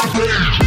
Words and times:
Rampage. 0.00 0.61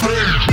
friend. 0.00 0.49